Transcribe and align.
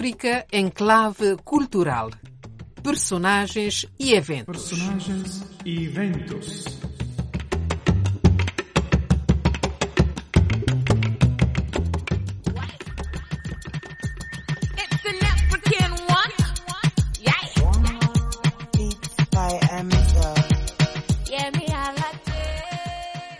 África 0.00 0.46
em 0.50 0.70
clave 0.70 1.36
cultural. 1.44 2.08
Personagens 2.82 3.84
e 3.98 4.14
eventos. 4.14 4.70
Personagens 4.70 5.44
e 5.62 5.84
eventos. 5.84 6.64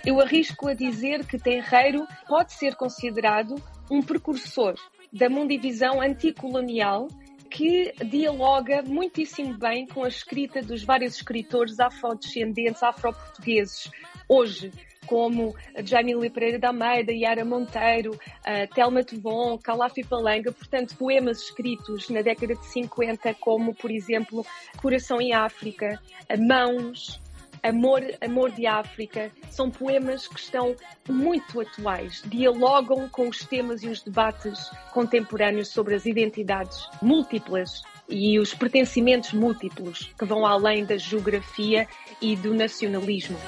Eu 0.05 0.21
arrisco 0.21 0.69
a 0.69 0.75
dizer 0.75 1.25
que 1.25 1.39
Tenreiro 1.39 2.07
pode 2.29 2.53
ser 2.53 2.75
considerado 2.75 3.55
um 3.91 4.03
precursor 4.03 4.75
da 5.13 5.29
mundivisão 5.29 6.01
anticolonial 6.01 7.09
que 7.51 7.93
dialoga 8.05 8.83
muitíssimo 8.83 9.59
bem 9.59 9.87
com 9.87 10.05
a 10.05 10.09
escrita 10.09 10.63
dos 10.63 10.85
vários 10.85 11.17
escritores 11.17 11.81
afrodescendentes, 11.81 12.81
afro-portugueses, 12.83 13.91
hoje, 14.29 14.71
como 15.05 15.57
Jamile 15.85 16.31
Pereira 16.31 16.61
da 16.61 16.69
Almeida, 16.69 17.11
Yara 17.13 17.45
Monteiro, 17.45 18.13
uh, 18.13 18.73
Telma 18.73 19.03
Tevon, 19.03 19.59
Calafi 19.59 20.05
Palanga, 20.05 20.53
portanto, 20.53 20.97
poemas 20.97 21.43
escritos 21.43 22.09
na 22.09 22.23
década 22.23 22.55
de 22.55 22.65
50, 22.67 23.35
como, 23.35 23.75
por 23.75 23.91
exemplo, 23.91 24.47
Coração 24.81 25.21
em 25.21 25.33
África, 25.35 26.01
Mãos, 26.39 27.21
Amor, 27.63 28.03
Amor 28.21 28.51
de 28.51 28.67
África, 28.67 29.31
são 29.51 29.71
poemas 29.71 30.27
que 30.27 30.39
estão 30.39 30.75
muito 31.09 31.61
atuais, 31.61 32.23
dialogam 32.27 33.09
com 33.09 33.29
os 33.29 33.45
temas 33.45 33.83
e 33.83 33.89
os 33.89 34.03
debates 34.03 34.71
contemporâneos 34.93 35.69
sobre 35.69 35.95
as 35.95 36.07
identidades 36.07 36.89
múltiplas 37.03 37.83
e 38.09 38.39
os 38.39 38.55
pertencimentos 38.55 39.33
múltiplos 39.33 40.13
que 40.19 40.25
vão 40.25 40.45
além 40.45 40.85
da 40.85 40.97
geografia 40.97 41.87
e 42.21 42.35
do 42.37 42.55
nacionalismo. 42.55 43.39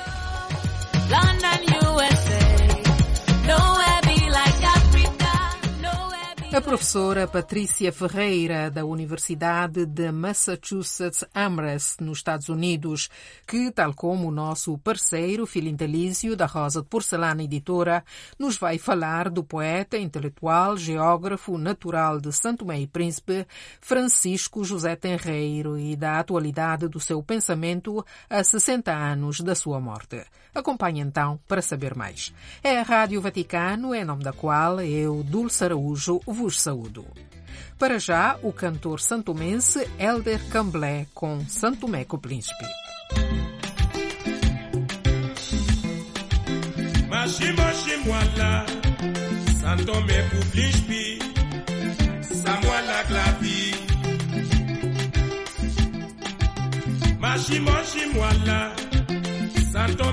London, 1.11 1.63
A 6.55 6.61
professora 6.61 7.27
Patrícia 7.27 7.91
Ferreira, 7.91 8.71
da 8.71 8.85
Universidade 8.85 9.87
de 9.87 10.13
Massachusetts 10.13 11.25
Amherst, 11.35 12.03
nos 12.03 12.19
Estados 12.19 12.51
Unidos, 12.51 13.09
que, 13.47 13.71
tal 13.71 13.95
como 13.95 14.29
o 14.29 14.31
nosso 14.31 14.77
parceiro 14.77 15.47
Filintelísio, 15.47 16.37
da 16.37 16.45
Rosa 16.45 16.83
de 16.83 16.89
Porcelana 16.89 17.43
Editora, 17.43 18.05
nos 18.39 18.59
vai 18.59 18.77
falar 18.77 19.31
do 19.31 19.43
poeta, 19.43 19.97
intelectual, 19.97 20.77
geógrafo 20.77 21.57
natural 21.57 22.21
de 22.21 22.31
Santo 22.35 22.71
e 22.71 22.87
Príncipe, 22.87 23.47
Francisco 23.81 24.63
José 24.63 24.95
Tenreiro, 24.95 25.79
e 25.79 25.97
da 25.97 26.19
atualidade 26.19 26.87
do 26.87 27.01
seu 27.01 27.23
pensamento 27.23 28.05
a 28.29 28.45
60 28.45 28.93
anos 28.93 29.41
da 29.41 29.55
sua 29.55 29.81
morte. 29.81 30.23
Acompanhe 30.55 31.01
então 31.01 31.41
para 31.49 31.63
saber 31.63 31.95
mais. 31.95 32.31
É 32.63 32.79
a 32.79 32.83
Rádio 32.83 33.23
Vaticano, 33.23 33.95
em 33.95 34.05
nome 34.05 34.23
da 34.23 34.35
qual 34.35 34.83
eu, 34.83 35.23
Dulce 35.23 35.65
Araújo, 35.65 36.21
vos 36.43 36.61
saúdo. 36.61 37.07
Para 37.79 37.99
já, 37.99 38.37
o 38.43 38.53
cantor 38.53 39.01
santomense 39.01 39.89
Elder 39.99 40.41
Camblé 40.49 41.07
com 41.15 41.41
Santo 41.49 41.87
Meco 41.87 42.19
Príncipe. 42.19 42.67
Mashi 47.09 47.53
mashi 47.53 47.97
mwala 48.05 48.67
Santo 49.61 50.01
me 50.01 50.19
publishpi 50.31 51.19
Samwala 52.43 53.05
glavi 53.09 53.75
Mashi 57.21 57.61
mashi 57.61 58.07
mwala 58.15 58.75
Santo 59.73 60.13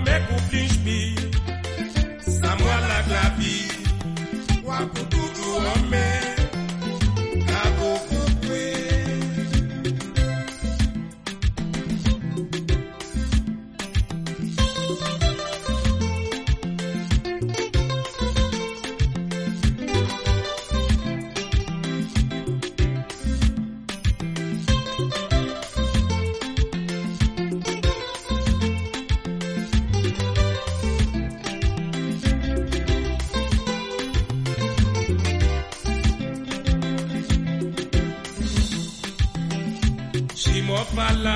kɔpala 40.80 41.36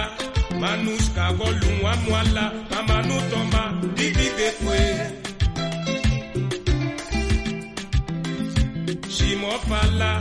manus 0.62 1.06
kawɔlu 1.16 1.70
ŋuamuala 1.80 2.44
mamanutɔma 2.72 3.62
dididefue 3.96 4.82
simɔpala 9.16 10.12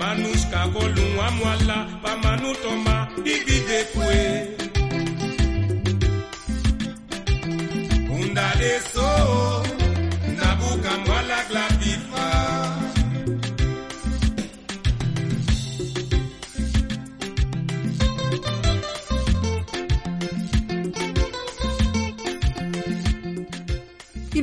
manus 0.00 0.42
kawɔlu 0.52 1.02
ŋuamuala 1.14 1.76
mamanutɔma 2.04 2.96
dididefue 3.24 4.20
kundalesa. 8.08 8.97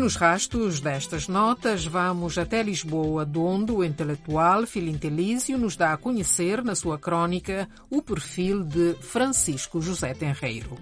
Nos 0.05 0.17
rastos 0.17 0.79
destas 0.79 1.27
notas, 1.27 1.83
vamos 1.83 2.37
até 2.37 2.61
Lisboa, 2.61 3.27
onde 3.37 3.71
o 3.71 3.83
intelectual 3.83 4.67
Filintelísio 4.67 5.57
nos 5.57 5.75
dá 5.75 5.93
a 5.93 5.97
conhecer, 5.97 6.63
na 6.63 6.75
sua 6.75 6.99
crônica, 6.99 7.67
o 7.89 8.03
perfil 8.03 8.63
de 8.63 8.93
Francisco 9.01 9.81
José 9.81 10.13
Tenreiro. 10.13 10.77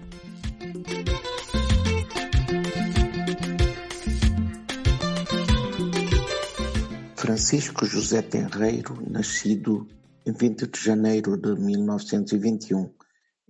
Francisco 7.16 7.86
José 7.86 8.20
Tenreiro, 8.20 9.02
nascido 9.10 9.88
em 10.26 10.32
20 10.32 10.66
de 10.66 10.78
janeiro 10.78 11.38
de 11.38 11.58
1921 11.58 12.92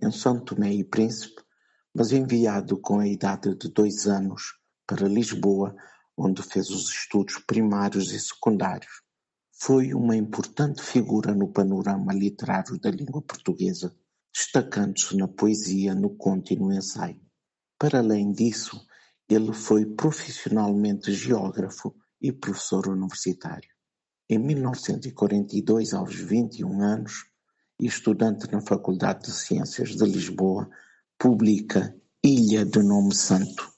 em 0.01 0.09
São 0.09 0.39
Tomé 0.39 0.73
e 0.73 0.85
Príncipe, 0.85 1.41
mas 1.93 2.13
enviado 2.13 2.77
com 2.77 2.99
a 2.99 3.07
idade 3.09 3.53
de 3.55 3.67
dois 3.67 4.07
anos 4.07 4.53
para 4.87 5.07
Lisboa, 5.07 5.75
onde 6.17 6.41
fez 6.41 6.69
os 6.69 6.89
estudos 6.89 7.37
primários 7.39 8.11
e 8.11 8.19
secundários. 8.19 9.01
Foi 9.51 9.93
uma 9.93 10.15
importante 10.15 10.81
figura 10.81 11.33
no 11.33 11.51
panorama 11.51 12.13
literário 12.13 12.79
da 12.79 12.91
língua 12.91 13.21
portuguesa, 13.21 13.95
destacando-se 14.33 15.15
na 15.15 15.27
poesia, 15.27 15.95
no 15.95 16.15
conto 16.15 16.51
e 16.51 16.55
no 16.55 16.73
ensaio. 16.73 17.21
Para 17.79 17.99
além 17.99 18.31
disso, 18.31 18.85
ele 19.29 19.53
foi 19.53 19.85
profissionalmente 19.85 21.13
geógrafo 21.13 21.95
e 22.21 22.31
professor 22.31 22.87
universitário. 22.87 23.69
Em 24.29 24.39
1942, 24.39 25.93
aos 25.93 26.15
21 26.15 26.81
anos, 26.81 27.25
estudante 27.79 28.51
na 28.51 28.61
Faculdade 28.61 29.25
de 29.25 29.31
Ciências 29.31 29.95
de 29.95 30.05
Lisboa, 30.05 30.69
publica 31.17 31.95
Ilha 32.23 32.65
de 32.65 32.81
Nome 32.81 33.13
Santo, 33.13 33.74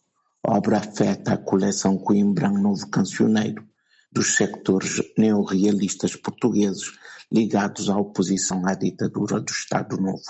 obra 0.48 0.78
afeta 0.78 1.34
à 1.34 1.38
coleção 1.38 1.98
Coimbra 1.98 2.50
Novo 2.50 2.88
Cancioneiro, 2.88 3.68
dos 4.10 4.38
sectores 4.38 5.02
neorrealistas 5.18 6.16
portugueses 6.16 6.94
ligados 7.30 7.90
à 7.90 7.98
oposição 7.98 8.66
à 8.66 8.74
ditadura 8.74 9.42
do 9.42 9.52
Estado 9.52 9.98
Novo. 9.98 10.24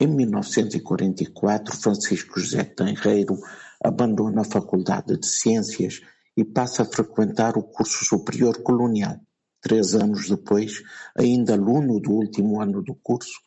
Em 0.00 0.06
1944, 0.06 1.76
Francisco 1.76 2.40
José 2.40 2.64
Tenreiro 2.64 3.38
abandona 3.84 4.40
a 4.40 4.44
Faculdade 4.44 5.18
de 5.18 5.26
Ciências 5.26 6.00
e 6.34 6.42
passa 6.42 6.82
a 6.82 6.86
frequentar 6.86 7.58
o 7.58 7.62
curso 7.62 8.02
superior 8.06 8.62
colonial. 8.62 9.20
Três 9.60 9.94
anos 9.94 10.26
depois, 10.26 10.82
ainda 11.14 11.52
aluno 11.52 12.00
do 12.00 12.12
último 12.12 12.62
ano 12.62 12.82
do 12.82 12.94
curso, 12.94 13.38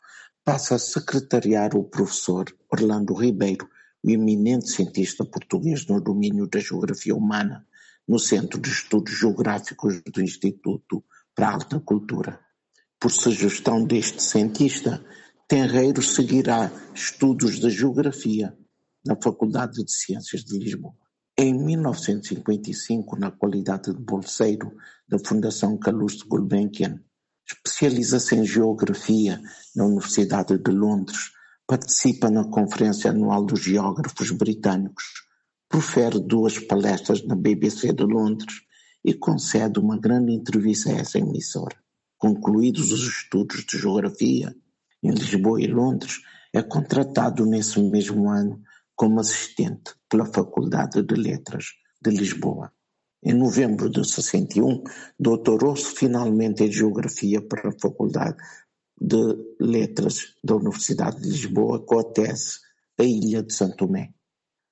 passa 0.45 0.75
a 0.75 0.79
secretariar 0.79 1.75
o 1.75 1.83
professor 1.83 2.45
Orlando 2.71 3.15
Ribeiro, 3.15 3.67
eminente 4.11 4.69
cientista 4.69 5.23
português 5.23 5.85
no 5.87 6.01
domínio 6.01 6.47
da 6.47 6.59
geografia 6.59 7.15
humana, 7.15 7.65
no 8.07 8.19
Centro 8.19 8.59
de 8.59 8.69
Estudos 8.69 9.17
Geográficos 9.17 10.01
do 10.01 10.21
Instituto 10.21 11.03
para 11.33 11.47
a 11.47 11.53
Alta 11.53 11.79
Cultura. 11.79 12.39
Por 12.99 13.11
sugestão 13.11 13.85
deste 13.85 14.21
cientista, 14.21 15.03
Tenreiro 15.47 16.01
seguirá 16.01 16.71
estudos 16.93 17.59
de 17.59 17.69
geografia 17.69 18.57
na 19.05 19.15
Faculdade 19.21 19.83
de 19.83 19.91
Ciências 19.91 20.43
de 20.43 20.57
Lisboa. 20.57 20.95
Em 21.37 21.53
1955, 21.53 23.17
na 23.17 23.31
qualidade 23.31 23.93
de 23.93 23.99
bolseiro 23.99 24.71
da 25.07 25.17
Fundação 25.19 25.77
Calouste 25.77 26.27
Gulbenkian, 26.27 26.99
especializa-se 27.45 28.35
em 28.35 28.45
geografia 28.45 29.41
na 29.75 29.85
Universidade 29.85 30.57
de 30.57 30.71
Londres, 30.71 31.31
participa 31.67 32.29
na 32.29 32.43
Conferência 32.45 33.11
Anual 33.11 33.45
dos 33.45 33.61
Geógrafos 33.61 34.31
Britânicos, 34.31 35.05
profere 35.69 36.19
duas 36.19 36.59
palestras 36.59 37.25
na 37.25 37.35
BBC 37.35 37.93
de 37.93 38.03
Londres 38.03 38.61
e 39.03 39.13
concede 39.13 39.79
uma 39.79 39.97
grande 39.97 40.33
entrevista 40.33 40.89
a 40.89 40.97
essa 40.97 41.19
emissora. 41.19 41.75
Concluídos 42.17 42.91
os 42.91 43.01
estudos 43.07 43.65
de 43.65 43.77
geografia 43.77 44.55
em 45.03 45.11
Lisboa 45.11 45.61
e 45.61 45.67
Londres, 45.67 46.21
é 46.53 46.61
contratado 46.61 47.45
nesse 47.45 47.79
mesmo 47.81 48.29
ano 48.29 48.61
como 48.95 49.19
assistente 49.19 49.93
pela 50.09 50.25
Faculdade 50.25 51.01
de 51.01 51.15
Letras 51.15 51.65
de 52.01 52.11
Lisboa. 52.11 52.71
Em 53.21 53.33
novembro 53.33 53.89
de 53.89 54.05
61, 54.05 54.83
doutorou-se 55.19 55.95
finalmente 55.95 56.63
em 56.63 56.71
Geografia 56.71 57.41
para 57.41 57.69
a 57.69 57.79
Faculdade 57.81 58.37
de 59.03 59.35
Letras 59.59 60.33
da 60.41 60.55
Universidade 60.55 61.21
de 61.21 61.27
Lisboa 61.27 61.85
com 61.85 61.99
a 61.99 63.03
Ilha 63.03 63.43
de 63.43 63.53
Santo 63.53 63.75
Tomé. 63.75 64.13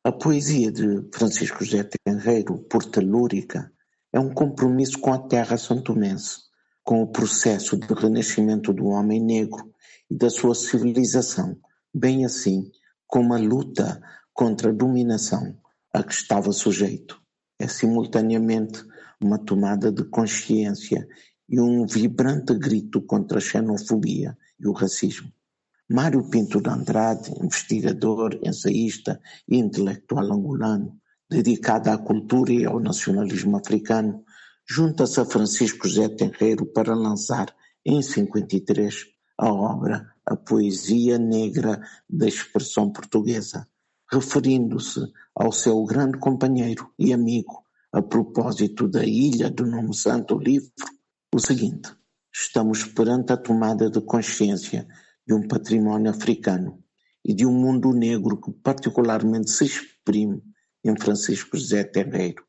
A 0.05 0.11
poesia 0.13 0.71
de 0.71 1.05
Francisco 1.13 1.65
José 1.65 1.83
Tenreiro, 2.05 2.59
por 2.69 2.85
telúrica, 2.85 3.69
é 4.13 4.19
um 4.21 4.33
compromisso 4.33 4.99
com 4.99 5.11
a 5.11 5.19
terra 5.19 5.57
santomense, 5.57 6.37
com 6.81 7.03
o 7.03 7.11
processo 7.11 7.75
de 7.75 7.93
renascimento 7.93 8.71
do 8.71 8.85
homem 8.85 9.21
negro 9.21 9.69
e 10.09 10.15
da 10.15 10.29
sua 10.29 10.55
civilização, 10.55 11.59
bem 11.93 12.23
assim 12.23 12.71
como 13.05 13.33
a 13.33 13.37
luta 13.37 14.01
contra 14.33 14.69
a 14.69 14.73
dominação 14.73 15.57
a 15.93 16.01
que 16.01 16.13
estava 16.13 16.53
sujeito. 16.53 17.21
É 17.59 17.67
simultaneamente 17.67 18.81
uma 19.21 19.37
tomada 19.37 19.91
de 19.91 20.05
consciência 20.05 21.05
e 21.51 21.59
um 21.59 21.85
vibrante 21.85 22.53
grito 22.53 23.01
contra 23.01 23.39
a 23.39 23.41
xenofobia 23.41 24.37
e 24.57 24.65
o 24.67 24.71
racismo. 24.71 25.29
Mário 25.89 26.23
Pinto 26.29 26.61
de 26.61 26.69
Andrade, 26.69 27.29
investigador, 27.43 28.39
ensaísta 28.41 29.19
e 29.49 29.57
intelectual 29.57 30.31
angolano, 30.31 30.97
dedicado 31.29 31.89
à 31.89 31.97
cultura 31.97 32.53
e 32.53 32.65
ao 32.65 32.79
nacionalismo 32.79 33.57
africano, 33.57 34.23
junta-se 34.65 35.19
a 35.19 35.25
Francisco 35.25 35.89
José 35.89 36.07
Tenreiro 36.07 36.65
para 36.65 36.95
lançar, 36.95 37.53
em 37.85 38.01
53, 38.01 39.07
a 39.37 39.51
obra 39.51 40.09
A 40.25 40.37
Poesia 40.37 41.17
Negra 41.17 41.81
da 42.09 42.27
Expressão 42.27 42.89
Portuguesa, 42.89 43.67
referindo-se 44.09 45.01
ao 45.35 45.51
seu 45.51 45.83
grande 45.83 46.17
companheiro 46.17 46.89
e 46.97 47.11
amigo 47.11 47.65
a 47.91 48.01
propósito 48.01 48.87
da 48.87 49.03
Ilha 49.03 49.49
do 49.49 49.65
Nome 49.65 49.93
Santo 49.93 50.37
Livro, 50.37 50.71
o 51.33 51.39
seguinte: 51.39 51.89
Estamos 52.33 52.83
perante 52.83 53.31
a 53.31 53.37
tomada 53.37 53.89
de 53.89 54.01
consciência 54.01 54.85
de 55.25 55.33
um 55.33 55.47
património 55.47 56.11
africano 56.11 56.83
e 57.23 57.33
de 57.33 57.45
um 57.45 57.53
mundo 57.53 57.93
negro 57.93 58.39
que 58.39 58.51
particularmente 58.51 59.49
se 59.49 59.63
exprime 59.63 60.43
em 60.83 60.93
Francisco 60.99 61.57
José 61.57 61.85
Tenreiro. 61.85 62.43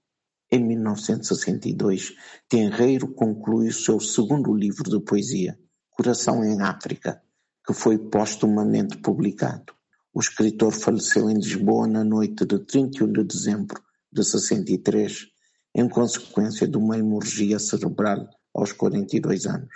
Em 0.50 0.64
1962, 0.64 2.14
Tenreiro 2.48 3.14
conclui 3.14 3.68
o 3.68 3.72
seu 3.72 4.00
segundo 4.00 4.52
livro 4.52 4.90
de 4.90 5.00
poesia, 5.00 5.56
Coração 5.90 6.44
em 6.44 6.60
África, 6.60 7.22
que 7.64 7.72
foi 7.72 7.98
postumamente 7.98 8.98
publicado. 8.98 9.72
O 10.12 10.18
escritor 10.18 10.72
faleceu 10.72 11.30
em 11.30 11.34
Lisboa 11.34 11.86
na 11.86 12.02
noite 12.02 12.44
de 12.44 12.58
31 12.58 13.12
de 13.12 13.24
dezembro 13.24 13.80
de 14.12 14.24
63, 14.24 15.28
em 15.72 15.88
consequência 15.88 16.66
de 16.66 16.76
uma 16.76 16.98
hemorragia 16.98 17.60
cerebral 17.60 18.28
aos 18.54 18.72
42 18.72 19.46
anos. 19.46 19.74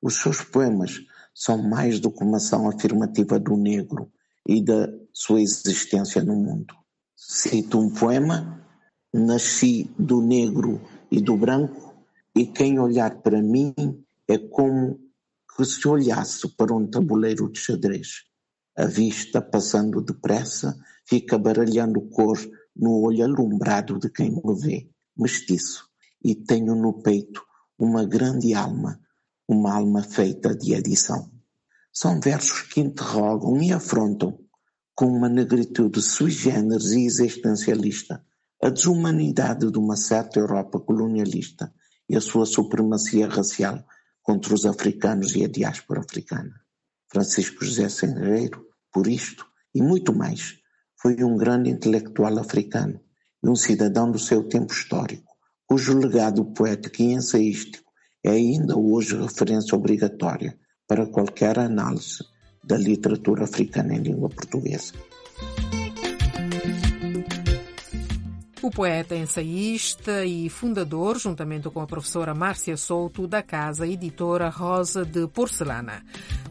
Os 0.00 0.16
seus 0.16 0.42
poemas 0.42 1.00
são 1.34 1.62
mais 1.62 2.00
do 2.00 2.10
que 2.10 2.24
uma 2.24 2.38
ação 2.38 2.68
afirmativa 2.68 3.38
do 3.38 3.56
negro 3.56 4.10
e 4.46 4.62
da 4.62 4.88
sua 5.12 5.40
existência 5.40 6.22
no 6.22 6.34
mundo. 6.34 6.74
Cito 7.14 7.78
um 7.78 7.90
poema: 7.90 8.64
Nasci 9.12 9.90
do 9.98 10.20
negro 10.20 10.80
e 11.10 11.20
do 11.20 11.36
branco, 11.36 11.94
e 12.34 12.46
quem 12.46 12.78
olhar 12.78 13.22
para 13.22 13.42
mim 13.42 13.74
é 14.28 14.38
como 14.38 15.00
que 15.56 15.64
se 15.64 15.88
olhasse 15.88 16.48
para 16.56 16.74
um 16.74 16.86
tabuleiro 16.86 17.50
de 17.50 17.58
xadrez. 17.58 18.24
A 18.76 18.84
vista, 18.84 19.40
passando 19.40 20.02
depressa, 20.02 20.76
fica 21.06 21.38
baralhando 21.38 22.02
cor 22.10 22.38
no 22.76 23.00
olho 23.00 23.24
alumbrado 23.24 23.98
de 23.98 24.10
quem 24.10 24.30
me 24.30 24.54
vê, 24.60 24.90
mestiço, 25.16 25.88
e 26.22 26.34
tenho 26.34 26.74
no 26.74 26.92
peito 27.02 27.45
uma 27.78 28.04
grande 28.04 28.54
alma, 28.54 29.00
uma 29.46 29.74
alma 29.74 30.02
feita 30.02 30.54
de 30.54 30.74
adição. 30.74 31.30
São 31.92 32.20
versos 32.20 32.62
que 32.62 32.80
interrogam 32.80 33.62
e 33.62 33.72
afrontam, 33.72 34.38
com 34.94 35.06
uma 35.06 35.28
negritude 35.28 36.00
sui 36.00 36.30
generis 36.30 36.90
e 36.92 37.04
existencialista, 37.04 38.24
a 38.62 38.70
desumanidade 38.70 39.70
de 39.70 39.78
uma 39.78 39.96
certa 39.96 40.38
Europa 40.38 40.80
colonialista 40.80 41.72
e 42.08 42.16
a 42.16 42.20
sua 42.20 42.46
supremacia 42.46 43.28
racial 43.28 43.84
contra 44.22 44.54
os 44.54 44.64
africanos 44.64 45.36
e 45.36 45.44
a 45.44 45.48
diáspora 45.48 46.00
africana. 46.00 46.60
Francisco 47.08 47.64
José 47.64 47.88
Senreiro, 47.88 48.66
por 48.92 49.06
isto 49.06 49.46
e 49.74 49.82
muito 49.82 50.14
mais, 50.14 50.58
foi 50.96 51.22
um 51.22 51.36
grande 51.36 51.70
intelectual 51.70 52.38
africano 52.38 52.98
e 53.42 53.48
um 53.48 53.54
cidadão 53.54 54.10
do 54.10 54.18
seu 54.18 54.42
tempo 54.48 54.72
histórico, 54.72 55.35
cujo 55.66 55.98
legado 55.98 56.44
poético 56.44 57.02
e 57.02 57.12
ensaístico 57.12 57.90
é 58.24 58.30
ainda 58.30 58.76
hoje 58.76 59.16
referência 59.16 59.76
obrigatória 59.76 60.58
para 60.86 61.06
qualquer 61.06 61.58
análise 61.58 62.24
da 62.64 62.76
literatura 62.76 63.44
africana 63.44 63.94
em 63.94 64.02
língua 64.02 64.28
portuguesa. 64.28 64.92
O 68.66 68.70
poeta, 68.70 69.14
ensaísta 69.14 70.24
e 70.24 70.50
fundador, 70.50 71.20
juntamente 71.20 71.70
com 71.70 71.80
a 71.80 71.86
professora 71.86 72.34
Márcia 72.34 72.76
Souto, 72.76 73.24
da 73.24 73.40
casa 73.40 73.86
editora 73.86 74.48
Rosa 74.48 75.04
de 75.04 75.24
Porcelana. 75.28 76.02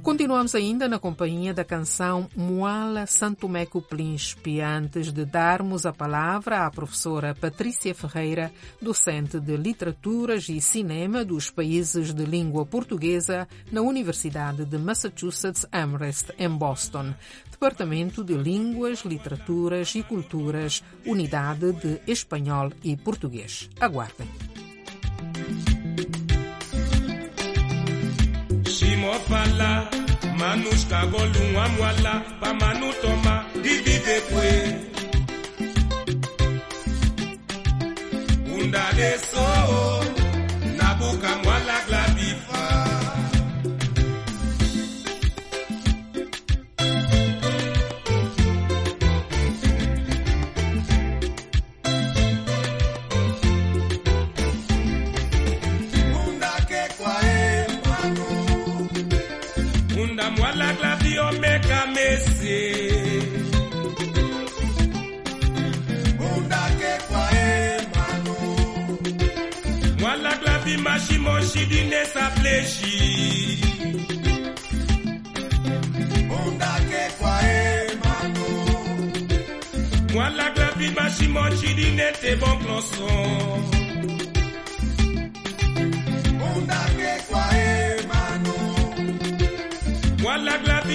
Continuamos 0.01 0.55
ainda 0.55 0.87
na 0.87 0.97
companhia 0.97 1.53
da 1.53 1.65
canção 1.65 2.29
Moala 2.33 3.05
Santomeco 3.05 3.81
Príncipe, 3.81 4.61
antes 4.61 5.11
de 5.11 5.25
darmos 5.25 5.85
a 5.85 5.91
palavra 5.91 6.65
à 6.65 6.71
professora 6.71 7.35
Patrícia 7.35 7.93
Ferreira, 7.93 8.49
docente 8.81 9.37
de 9.37 9.57
Literaturas 9.57 10.47
e 10.47 10.61
Cinema 10.61 11.25
dos 11.25 11.49
países 11.49 12.13
de 12.13 12.23
língua 12.23 12.65
portuguesa 12.65 13.45
na 13.69 13.81
Universidade 13.81 14.63
de 14.63 14.77
Massachusetts 14.77 15.65
Amherst, 15.69 16.29
em 16.37 16.49
Boston. 16.49 17.13
Departamento 17.55 18.21
de 18.21 18.35
Línguas, 18.35 19.05
Literaturas 19.05 19.95
e 19.95 20.03
Culturas, 20.03 20.83
Unidade 21.05 21.71
de 21.71 22.01
Espanhol 22.05 22.69
e 22.83 22.97
Português. 22.97 23.69
Aguardem. 23.79 24.27
moi 60.37 60.51
la 60.55 60.69
o 61.19 61.31
make 61.39 61.71
a 61.79 61.85
message. 61.95 63.35
Moi 69.99 70.15
la 70.23 70.33
glavi 70.41 70.77
machi 70.85 71.17
mochi 71.17 71.65
dine 71.71 72.01
sa 72.13 72.25
mano. 78.03 78.45
Mwa 80.13 80.29
la 80.37 80.49
glavi 80.55 80.87
machi 80.97 81.27
mochi 81.27 81.73
dine 81.73 82.11
te 82.21 82.35
bon. 82.35 83.84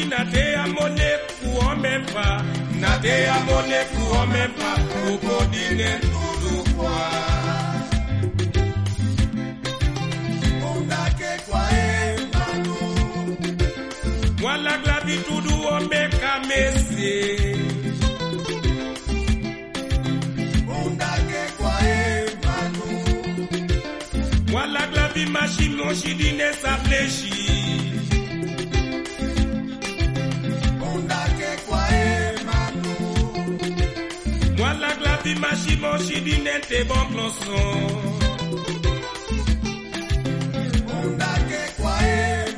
Basi 0.01 0.09
na 0.09 0.25
te 0.25 0.55
amone 0.55 1.11
kuo 1.41 1.77
même 1.77 2.07
pas, 2.07 2.43
na 2.81 2.99
te 2.99 3.29
amone 3.37 3.81
kuo 3.93 4.27
même 4.33 4.53
pas, 4.53 4.79
kuko 4.91 5.45
dine 5.53 5.91
tulukwa. 6.01 6.97
Ondake 10.71 11.33
kwa. 11.49 11.63
Wala 14.43 14.79
glavi 14.79 15.17
tudu 15.19 15.55
ombe 15.69 16.09
kamese. 16.21 17.15
Wala 24.53 24.87
glavi 24.93 25.27
sa. 26.63 27.60
Api 35.21 35.35
mashi 35.35 35.77
moshi 35.83 36.19
di 36.25 36.37
nete 36.45 36.79
bon 36.89 37.05
kloson 37.11 37.91
Ondake 40.97 41.63
kwa 41.77 41.95
e 42.03 42.55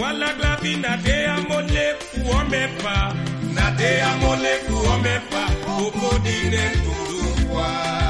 Wala 0.00 0.28
glavi 0.38 0.72
na 0.80 0.96
te 1.04 1.16
amole 1.36 1.86
kuome 2.10 2.62
pa. 2.82 2.96
Na 3.54 3.66
te 3.78 3.90
amole 4.10 4.54
kuome 4.66 5.14
pa. 5.30 5.42
Kupo 5.64 6.18
di 6.24 6.36
nentu 6.52 6.96
kwa. 7.50 8.07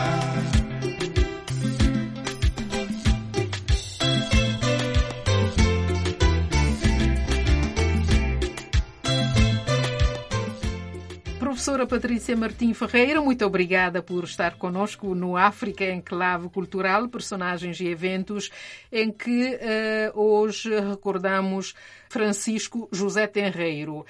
Professora 11.78 12.00
Patrícia 12.00 12.36
Martim 12.36 12.74
Ferreira, 12.74 13.20
muito 13.20 13.46
obrigada 13.46 14.02
por 14.02 14.24
estar 14.24 14.56
conosco 14.56 15.14
no 15.14 15.36
África 15.36 15.84
Enclave 15.84 16.48
Cultural, 16.48 17.08
personagens 17.08 17.78
e 17.78 17.86
eventos, 17.86 18.50
em 18.90 19.12
que 19.12 19.56
eh, 19.60 20.10
hoje 20.12 20.70
recordamos 20.80 21.76
Francisco 22.08 22.88
José 22.90 23.28
Tenreiro. 23.28 24.04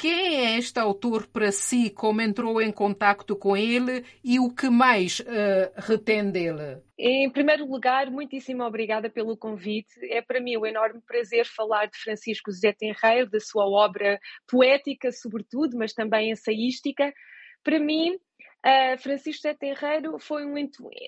Quem 0.00 0.46
é 0.46 0.56
este 0.56 0.80
autor 0.80 1.26
para 1.26 1.52
si? 1.52 1.90
Como 1.90 2.22
entrou 2.22 2.58
em 2.62 2.72
contacto 2.72 3.36
com 3.36 3.54
ele 3.54 4.02
e 4.24 4.40
o 4.40 4.48
que 4.48 4.70
mais 4.70 5.22
eh, 5.26 5.70
retém 5.76 6.30
dele? 6.30 6.80
Em 6.98 7.28
primeiro 7.28 7.66
lugar, 7.66 8.10
muitíssimo 8.10 8.64
obrigada 8.64 9.10
pelo 9.10 9.36
convite. 9.36 9.90
É 10.04 10.22
para 10.22 10.40
mim 10.40 10.56
um 10.56 10.64
enorme 10.64 11.02
prazer 11.06 11.44
falar 11.44 11.84
de 11.84 11.98
Francisco 11.98 12.50
José 12.50 12.72
Tenreiro, 12.72 13.28
da 13.28 13.40
sua 13.40 13.68
obra 13.68 14.18
poética, 14.48 15.12
sobretudo, 15.12 15.76
mas 15.76 15.92
também 15.92 16.30
ensaística. 16.30 17.12
Para 17.62 17.78
mim, 17.78 18.14
uh, 18.14 18.98
Francisco 19.02 19.42
José 19.42 19.52
Tenreiro 19.52 20.18
foi 20.18 20.46
um, 20.46 20.56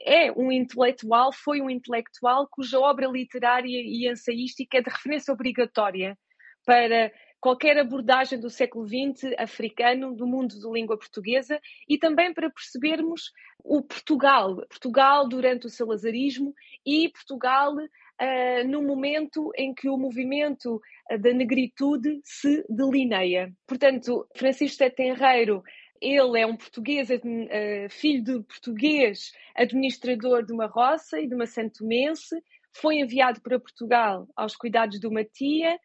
é 0.04 0.30
um 0.32 0.52
intelectual, 0.52 1.32
foi 1.32 1.62
um 1.62 1.70
intelectual 1.70 2.46
cuja 2.50 2.78
obra 2.78 3.06
literária 3.06 3.80
e 3.82 4.06
ensaística 4.06 4.76
é 4.76 4.82
de 4.82 4.90
referência 4.90 5.32
obrigatória 5.32 6.14
para 6.66 7.10
qualquer 7.42 7.76
abordagem 7.76 8.38
do 8.38 8.48
século 8.48 8.86
XX 8.86 9.34
africano, 9.36 10.14
do 10.14 10.28
mundo 10.28 10.54
de 10.54 10.70
língua 10.70 10.96
portuguesa 10.96 11.60
e 11.88 11.98
também 11.98 12.32
para 12.32 12.48
percebermos 12.48 13.32
o 13.64 13.82
Portugal, 13.82 14.56
Portugal 14.68 15.28
durante 15.28 15.66
o 15.66 15.70
salazarismo 15.70 16.54
e 16.86 17.08
Portugal 17.08 17.74
uh, 17.74 18.68
no 18.68 18.80
momento 18.80 19.50
em 19.56 19.74
que 19.74 19.88
o 19.88 19.98
movimento 19.98 20.80
da 21.20 21.32
negritude 21.32 22.20
se 22.22 22.64
delineia. 22.68 23.52
Portanto, 23.66 24.24
Francisco 24.36 24.88
Tenreiro 24.94 25.64
ele 26.00 26.40
é 26.40 26.46
um 26.46 26.56
português, 26.56 27.10
uh, 27.10 27.88
filho 27.90 28.22
de 28.22 28.42
português, 28.44 29.32
administrador 29.56 30.44
de 30.44 30.52
uma 30.52 30.66
roça 30.66 31.20
e 31.20 31.26
de 31.26 31.34
uma 31.34 31.46
santomense, 31.46 32.40
foi 32.72 33.00
enviado 33.00 33.40
para 33.40 33.58
Portugal 33.58 34.28
aos 34.36 34.54
cuidados 34.56 35.00
de 35.00 35.06
uma 35.06 35.24
tia, 35.24 35.76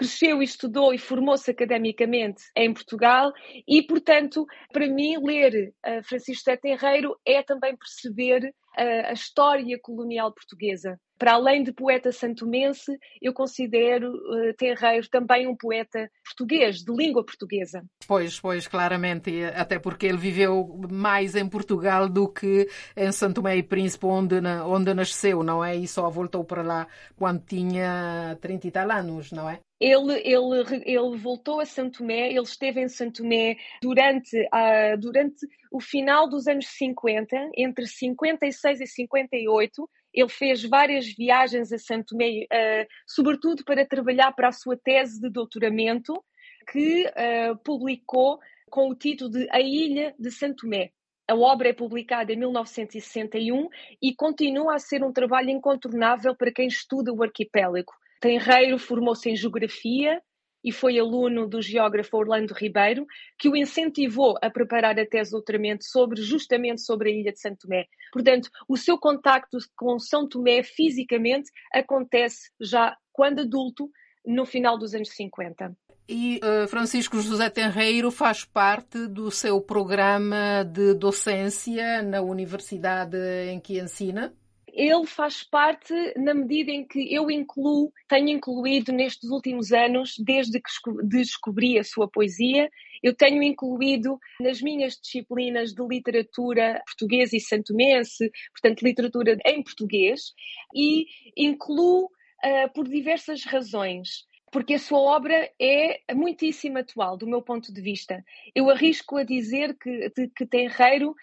cresceu 0.00 0.40
e 0.40 0.46
estudou 0.46 0.94
e 0.94 0.98
formou-se 0.98 1.50
academicamente 1.50 2.44
em 2.56 2.72
Portugal 2.72 3.34
e, 3.68 3.82
portanto, 3.82 4.46
para 4.72 4.88
mim, 4.88 5.18
ler 5.22 5.74
uh, 5.86 6.02
Francisco 6.02 6.42
Sete 6.42 6.62
Tenreiro 6.62 7.14
é 7.22 7.42
também 7.42 7.76
perceber 7.76 8.46
uh, 8.46 9.08
a 9.08 9.12
história 9.12 9.78
colonial 9.82 10.32
portuguesa. 10.32 10.98
Para 11.18 11.34
além 11.34 11.62
de 11.62 11.70
poeta 11.70 12.10
santomense, 12.12 12.96
eu 13.20 13.34
considero 13.34 14.10
uh, 14.10 14.54
Tenreiro 14.56 15.06
também 15.10 15.46
um 15.46 15.54
poeta 15.54 16.10
português, 16.24 16.78
de 16.78 16.90
língua 16.90 17.22
portuguesa. 17.22 17.84
Pois, 18.08 18.40
pois, 18.40 18.66
claramente, 18.66 19.44
até 19.54 19.78
porque 19.78 20.06
ele 20.06 20.16
viveu 20.16 20.80
mais 20.90 21.36
em 21.36 21.46
Portugal 21.46 22.08
do 22.08 22.26
que 22.26 22.66
em 22.96 23.12
Santo 23.12 23.34
Tomé 23.34 23.58
e 23.58 23.62
Príncipe, 23.62 24.06
onde, 24.06 24.36
onde 24.64 24.94
nasceu, 24.94 25.42
não 25.42 25.62
é? 25.62 25.76
E 25.76 25.86
só 25.86 26.08
voltou 26.08 26.42
para 26.42 26.62
lá 26.62 26.86
quando 27.16 27.44
tinha 27.44 28.38
30 28.40 28.66
e 28.66 28.70
tal 28.70 28.90
anos, 28.90 29.30
não 29.30 29.46
é? 29.46 29.60
Ele, 29.80 30.12
ele, 30.24 30.82
ele 30.84 31.16
voltou 31.16 31.58
a 31.58 31.64
Santo 31.64 31.98
Tomé, 31.98 32.28
ele 32.28 32.42
esteve 32.42 32.82
em 32.82 32.88
Santo 32.88 33.22
Tomé 33.22 33.56
durante, 33.80 34.36
uh, 34.38 34.98
durante 34.98 35.46
o 35.72 35.80
final 35.80 36.28
dos 36.28 36.46
anos 36.46 36.66
50, 36.66 37.50
entre 37.56 37.86
56 37.86 38.80
e 38.82 38.86
58. 38.86 39.90
Ele 40.12 40.28
fez 40.28 40.62
várias 40.64 41.06
viagens 41.06 41.72
a 41.72 41.78
Santo 41.78 42.08
Tomé, 42.08 42.42
uh, 42.44 42.86
sobretudo 43.06 43.64
para 43.64 43.86
trabalhar 43.86 44.32
para 44.32 44.48
a 44.48 44.52
sua 44.52 44.76
tese 44.76 45.18
de 45.18 45.30
doutoramento, 45.30 46.22
que 46.70 47.06
uh, 47.06 47.56
publicou 47.64 48.38
com 48.68 48.90
o 48.90 48.94
título 48.94 49.30
de 49.30 49.48
A 49.50 49.60
Ilha 49.60 50.14
de 50.18 50.30
Santo 50.30 50.64
Tomé. 50.64 50.90
A 51.26 51.34
obra 51.34 51.68
é 51.70 51.72
publicada 51.72 52.32
em 52.32 52.36
1961 52.36 53.68
e 54.02 54.14
continua 54.14 54.74
a 54.74 54.78
ser 54.78 55.02
um 55.02 55.12
trabalho 55.12 55.48
incontornável 55.48 56.34
para 56.34 56.52
quem 56.52 56.66
estuda 56.66 57.12
o 57.12 57.22
arquipélago. 57.22 57.92
Tenreiro 58.20 58.78
formou-se 58.78 59.28
em 59.30 59.36
Geografia 59.36 60.20
e 60.62 60.70
foi 60.70 60.98
aluno 60.98 61.48
do 61.48 61.62
geógrafo 61.62 62.16
Orlando 62.16 62.52
Ribeiro, 62.52 63.06
que 63.38 63.48
o 63.48 63.56
incentivou 63.56 64.36
a 64.42 64.50
preparar 64.50 64.98
a 64.98 65.06
tese 65.06 65.30
de 65.30 65.36
doutoramento 65.36 65.84
sobre, 65.84 66.20
justamente 66.20 66.82
sobre 66.82 67.10
a 67.10 67.12
ilha 67.14 67.32
de 67.32 67.40
Santo 67.40 67.60
Tomé. 67.66 67.86
Portanto, 68.12 68.50
o 68.68 68.76
seu 68.76 68.98
contacto 68.98 69.56
com 69.74 69.98
São 69.98 70.28
Tomé 70.28 70.62
fisicamente 70.62 71.50
acontece 71.72 72.50
já 72.60 72.94
quando 73.12 73.40
adulto, 73.40 73.90
no 74.24 74.44
final 74.44 74.78
dos 74.78 74.94
anos 74.94 75.08
50. 75.14 75.74
E 76.06 76.40
uh, 76.42 76.68
Francisco 76.68 77.20
José 77.20 77.48
Tenreiro 77.48 78.10
faz 78.10 78.44
parte 78.44 79.06
do 79.06 79.30
seu 79.30 79.60
programa 79.60 80.64
de 80.64 80.92
docência 80.92 82.02
na 82.02 82.20
universidade 82.20 83.16
em 83.48 83.60
que 83.60 83.78
ensina? 83.78 84.34
Ele 84.74 85.06
faz 85.06 85.42
parte 85.42 85.94
na 86.16 86.34
medida 86.34 86.70
em 86.70 86.86
que 86.86 87.12
eu 87.12 87.30
incluo, 87.30 87.92
tenho 88.08 88.28
incluído 88.28 88.92
nestes 88.92 89.30
últimos 89.30 89.72
anos, 89.72 90.14
desde 90.18 90.60
que 90.60 90.70
descobri 91.04 91.78
a 91.78 91.84
sua 91.84 92.08
poesia, 92.08 92.70
eu 93.02 93.14
tenho 93.14 93.42
incluído 93.42 94.18
nas 94.40 94.60
minhas 94.60 94.98
disciplinas 95.00 95.72
de 95.72 95.86
literatura 95.86 96.82
portuguesa 96.86 97.36
e 97.36 97.40
santomense, 97.40 98.30
portanto, 98.52 98.82
literatura 98.82 99.36
em 99.46 99.62
português, 99.62 100.32
e 100.74 101.06
incluo 101.36 102.04
uh, 102.04 102.72
por 102.74 102.86
diversas 102.88 103.44
razões 103.44 104.28
porque 104.52 104.74
a 104.74 104.78
sua 104.80 104.98
obra 104.98 105.48
é 105.60 106.00
muitíssimo 106.12 106.78
atual, 106.78 107.16
do 107.16 107.24
meu 107.24 107.40
ponto 107.40 107.72
de 107.72 107.80
vista. 107.80 108.20
Eu 108.52 108.68
arrisco 108.68 109.16
a 109.16 109.22
dizer 109.22 109.76
que, 109.78 110.10
que 110.36 110.44
Tenreiro 110.44 111.14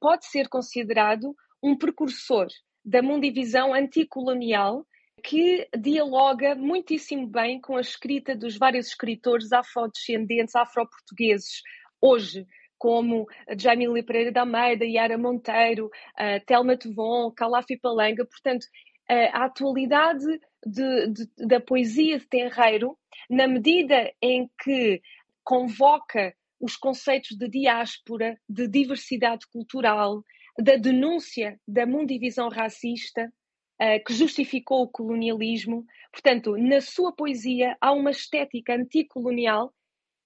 pode 0.00 0.26
ser 0.26 0.48
considerado 0.48 1.32
um 1.62 1.76
precursor 1.76 2.48
da 2.84 3.02
mundivisão 3.02 3.72
anticolonial 3.72 4.86
que 5.22 5.68
dialoga 5.78 6.54
muitíssimo 6.54 7.26
bem 7.26 7.60
com 7.60 7.76
a 7.76 7.80
escrita 7.80 8.34
dos 8.34 8.56
vários 8.56 8.88
escritores 8.88 9.52
afrodescendentes, 9.52 10.56
afro-portugueses, 10.56 11.62
hoje, 12.00 12.44
como 12.76 13.28
Jamília 13.56 14.02
Pereira 14.02 14.32
da 14.32 14.40
Almeida, 14.40 14.84
Yara 14.84 15.16
Monteiro, 15.16 15.86
uh, 15.86 16.44
Telma 16.44 16.76
Tevon, 16.76 17.30
Calafi 17.30 17.78
Palanga. 17.78 18.26
Portanto, 18.26 18.64
uh, 19.08 19.30
a 19.32 19.44
atualidade 19.44 20.26
de, 20.66 21.06
de, 21.06 21.46
da 21.46 21.60
poesia 21.60 22.18
de 22.18 22.26
Tenreiro, 22.26 22.98
na 23.30 23.46
medida 23.46 24.12
em 24.20 24.50
que 24.64 25.00
convoca 25.44 26.34
os 26.60 26.76
conceitos 26.76 27.36
de 27.36 27.48
diáspora, 27.48 28.36
de 28.48 28.66
diversidade 28.66 29.46
cultural, 29.52 30.24
da 30.58 30.76
denúncia 30.76 31.58
da 31.66 31.86
mundivisão 31.86 32.48
racista 32.48 33.32
uh, 33.80 34.04
que 34.04 34.12
justificou 34.12 34.82
o 34.82 34.88
colonialismo. 34.88 35.84
Portanto, 36.12 36.56
na 36.56 36.80
sua 36.80 37.12
poesia 37.12 37.76
há 37.80 37.92
uma 37.92 38.10
estética 38.10 38.74
anticolonial 38.74 39.72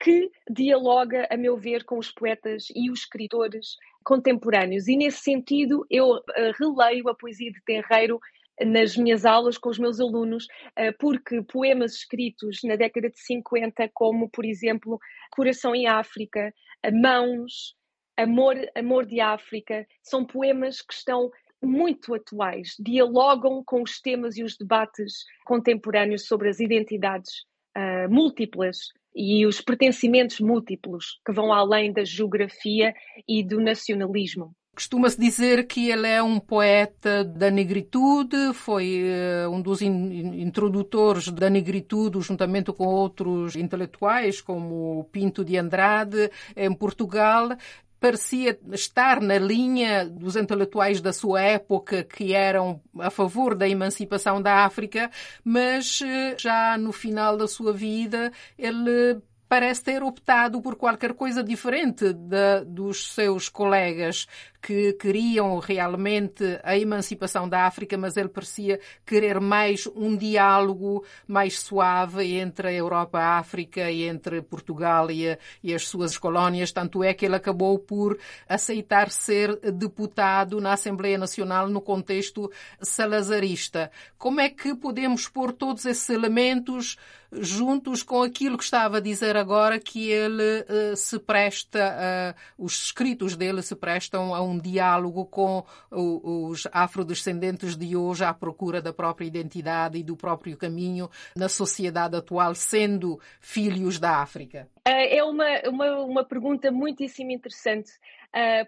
que 0.00 0.30
dialoga, 0.50 1.26
a 1.30 1.37
meu 1.37 1.56
ver, 1.56 1.85
com 1.85 1.99
os 1.99 2.12
poetas 2.12 2.66
e 2.75 2.90
os 2.90 3.00
escritores 3.00 3.76
contemporâneos. 4.04 4.88
E 4.88 4.97
nesse 4.97 5.21
sentido, 5.23 5.87
eu 5.90 6.11
uh, 6.11 6.23
releio 6.59 7.09
a 7.09 7.14
poesia 7.14 7.50
de 7.50 7.62
Tenreiro 7.64 8.21
nas 8.64 8.97
minhas 8.97 9.25
aulas 9.25 9.59
com 9.59 9.68
os 9.68 9.78
meus 9.78 10.00
alunos, 10.00 10.47
eh, 10.76 10.92
porque 10.92 11.42
poemas 11.42 11.92
escritos 11.95 12.61
na 12.64 12.76
década 12.76 13.11
de 13.11 13.21
50, 13.21 13.90
como, 13.92 14.30
por 14.30 14.45
exemplo, 14.45 14.99
Coração 15.30 15.75
em 15.75 15.87
África, 15.87 16.54
Mãos, 16.90 17.76
Amor, 18.16 18.56
Amor 18.75 19.06
de 19.06 19.20
África, 19.20 19.87
são 20.02 20.25
poemas 20.25 20.80
que 20.80 20.94
estão 20.94 21.30
muito 21.62 22.14
atuais, 22.14 22.75
dialogam 22.78 23.62
com 23.64 23.82
os 23.82 24.00
temas 24.00 24.37
e 24.37 24.42
os 24.42 24.56
debates 24.56 25.25
contemporâneos 25.44 26.26
sobre 26.26 26.49
as 26.49 26.61
identidades 26.61 27.44
uh, 27.76 28.11
múltiplas 28.11 28.78
e 29.14 29.46
os 29.46 29.61
pertencimentos 29.61 30.40
múltiplos 30.40 31.20
que 31.25 31.32
vão 31.32 31.52
além 31.52 31.92
da 31.92 32.04
geografia 32.04 32.94
e 33.26 33.42
do 33.42 33.61
nacionalismo. 33.61 34.54
Costuma-se 34.75 35.18
dizer 35.18 35.66
que 35.66 35.90
ele 35.90 36.06
é 36.06 36.23
um 36.23 36.38
poeta 36.38 37.25
da 37.25 37.50
negritude, 37.50 38.52
foi 38.52 39.04
uh, 39.46 39.50
um 39.50 39.62
dos 39.62 39.80
in 39.80 40.42
introdutores 40.42 41.28
da 41.28 41.49
negritude, 41.49 42.20
juntamente 42.20 42.70
com 42.75 42.85
outros 42.85 43.56
intelectuais, 43.56 44.42
como 44.42 45.08
Pinto 45.11 45.42
de 45.42 45.56
Andrade, 45.56 46.30
em 46.54 46.75
Portugal 46.75 47.56
parecia 48.00 48.58
estar 48.72 49.20
na 49.20 49.38
linha 49.38 50.04
dos 50.04 50.36
intelectuais 50.36 51.00
da 51.00 51.12
sua 51.12 51.40
época 51.40 52.04
que 52.04 52.32
eram 52.34 52.80
a 52.98 53.10
favor 53.10 53.54
da 53.54 53.68
emancipação 53.68 54.40
da 54.40 54.64
África, 54.64 55.10
mas 55.44 56.00
eh, 56.02 56.36
já 56.38 56.76
no 56.78 56.92
final 56.92 57.36
da 57.36 57.48
sua 57.48 57.72
vida 57.72 58.32
ele 58.58 59.20
parece 59.48 59.82
ter 59.82 60.02
optado 60.02 60.60
por 60.60 60.76
qualquer 60.76 61.14
coisa 61.14 61.42
diferente 61.42 62.12
de, 62.12 62.64
dos 62.66 63.14
seus 63.14 63.48
colegas 63.48 64.26
que 64.66 64.94
queriam 64.94 65.61
realmente 65.61 66.58
a 66.64 66.76
emancipação 66.76 67.49
da 67.49 67.66
África, 67.66 67.96
mas 67.96 68.16
ele 68.16 68.28
parecia 68.28 68.80
querer 69.06 69.38
mais 69.38 69.87
um 69.94 70.16
diálogo 70.16 71.04
mais 71.25 71.61
suave 71.61 72.35
entre 72.35 72.66
a 72.66 72.73
Europa 72.73 73.16
a 73.16 73.38
África 73.38 73.88
e 73.88 74.02
entre 74.02 74.42
Portugal 74.42 75.08
e, 75.08 75.30
a, 75.30 75.38
e 75.62 75.73
as 75.73 75.87
suas 75.87 76.18
colónias. 76.18 76.73
Tanto 76.73 77.04
é 77.04 77.14
que 77.14 77.25
ele 77.25 77.37
acabou 77.37 77.78
por 77.78 78.18
aceitar 78.49 79.08
ser 79.08 79.54
deputado 79.70 80.61
na 80.61 80.73
Assembleia 80.73 81.16
Nacional 81.16 81.68
no 81.68 81.80
contexto 81.80 82.50
salazarista. 82.80 83.88
Como 84.18 84.40
é 84.40 84.49
que 84.49 84.75
podemos 84.75 85.28
pôr 85.28 85.52
todos 85.52 85.87
esses 85.87 86.11
elementos 86.11 86.96
juntos 87.32 88.02
com 88.02 88.23
aquilo 88.23 88.56
que 88.56 88.64
estava 88.64 88.99
a 88.99 89.00
dizer 89.00 89.37
agora, 89.37 89.78
que 89.78 90.11
ele 90.11 90.61
uh, 90.61 90.96
se 90.96 91.18
presta, 91.18 92.35
uh, 92.58 92.64
os 92.64 92.87
escritos 92.87 93.37
dele 93.37 93.62
se 93.62 93.75
prestam 93.75 94.35
a 94.35 94.40
um 94.40 94.55
diálogo 94.58 95.26
com 95.26 95.64
os 95.90 96.66
afrodescendentes 96.72 97.76
de 97.76 97.96
hoje 97.96 98.25
à 98.25 98.32
procura 98.32 98.80
da 98.80 98.92
própria 98.92 99.26
identidade 99.26 99.98
e 99.98 100.02
do 100.02 100.16
próprio 100.16 100.56
caminho 100.56 101.08
na 101.36 101.48
sociedade 101.48 102.16
atual, 102.16 102.54
sendo 102.54 103.20
filhos 103.40 103.98
da 103.98 104.22
África? 104.22 104.68
É 104.84 105.22
uma, 105.25 105.46
uma, 105.68 106.00
uma 106.02 106.25
pergunta 106.25 106.70
muitíssimo 106.70 107.30
interessante, 107.30 107.90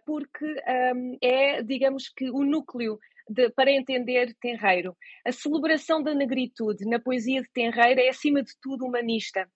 porque 0.05 0.45
um, 0.95 1.17
é, 1.23 1.63
digamos 1.63 2.09
que, 2.09 2.31
o 2.31 2.45
núcleo 2.45 2.99
de, 3.29 3.51
para 3.51 3.71
entender 3.71 4.35
Tenreiro. 4.41 4.97
A 5.25 5.33
celebração 5.33 6.03
da 6.03 6.15
negritude 6.15 6.87
na 6.87 6.99
poesia 6.99 7.43
de 7.43 7.51
Tenreiro 7.51 8.01
é, 8.01 8.09
acima 8.09 8.43
de 8.43 8.53
tudo, 8.61 8.87
humanista 8.87 9.49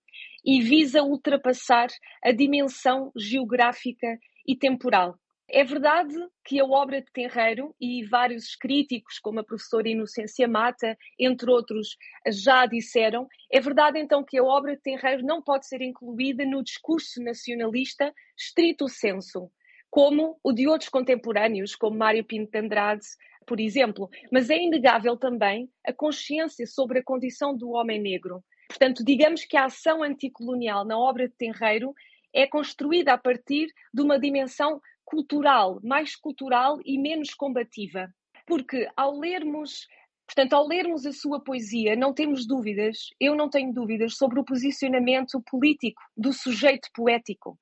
e 0.44 0.60
visa 0.60 1.02
ultrapassar 1.02 1.88
a 2.22 2.32
dimensão 2.32 3.10
geográfica 3.16 4.18
e 4.46 4.56
temporal. 4.56 5.16
É 5.54 5.64
verdade 5.64 6.14
que 6.42 6.58
a 6.58 6.64
obra 6.64 7.02
de 7.02 7.12
Tenreiro 7.12 7.76
e 7.78 8.06
vários 8.06 8.56
críticos, 8.56 9.18
como 9.18 9.40
a 9.40 9.44
professora 9.44 9.86
Inocência 9.86 10.48
Mata, 10.48 10.96
entre 11.18 11.50
outros, 11.50 11.98
já 12.26 12.64
disseram, 12.64 13.28
é 13.50 13.60
verdade 13.60 13.98
então 13.98 14.24
que 14.24 14.38
a 14.38 14.42
obra 14.42 14.74
de 14.74 14.80
Tenreiro 14.80 15.22
não 15.22 15.42
pode 15.42 15.66
ser 15.66 15.82
incluída 15.82 16.42
no 16.46 16.64
discurso 16.64 17.22
nacionalista 17.22 18.14
estrito 18.34 18.88
senso, 18.88 19.52
como 19.90 20.38
o 20.42 20.54
de 20.54 20.66
outros 20.66 20.88
contemporâneos, 20.88 21.76
como 21.76 21.98
Mário 21.98 22.24
Pinto 22.24 22.50
de 22.50 22.58
Andrade, 22.58 23.04
por 23.46 23.60
exemplo, 23.60 24.08
mas 24.32 24.48
é 24.48 24.56
inegável 24.56 25.18
também 25.18 25.68
a 25.86 25.92
consciência 25.92 26.66
sobre 26.66 27.00
a 27.00 27.04
condição 27.04 27.54
do 27.54 27.72
homem 27.72 28.00
negro. 28.00 28.42
Portanto, 28.68 29.04
digamos 29.04 29.44
que 29.44 29.58
a 29.58 29.66
ação 29.66 30.02
anticolonial 30.02 30.82
na 30.86 30.98
obra 30.98 31.28
de 31.28 31.34
Tenreiro 31.34 31.92
é 32.32 32.46
construída 32.46 33.12
a 33.12 33.18
partir 33.18 33.68
de 33.92 34.00
uma 34.00 34.18
dimensão 34.18 34.80
cultural, 35.12 35.78
mais 35.84 36.16
cultural 36.16 36.78
e 36.86 36.98
menos 36.98 37.34
combativa. 37.34 38.08
Porque 38.46 38.88
ao 38.96 39.18
lermos 39.18 39.86
Portanto, 40.24 40.54
ao 40.54 40.66
lermos 40.66 41.04
a 41.04 41.12
sua 41.12 41.42
poesia, 41.42 41.94
não 41.94 42.14
temos 42.14 42.46
dúvidas, 42.46 43.10
eu 43.20 43.34
não 43.34 43.50
tenho 43.50 43.70
dúvidas 43.70 44.16
sobre 44.16 44.40
o 44.40 44.44
posicionamento 44.44 45.42
político 45.50 46.00
do 46.16 46.32
sujeito 46.32 46.88
poético. 46.94 47.58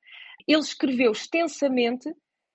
Ele 0.47 0.61
escreveu 0.61 1.11
extensamente 1.11 2.09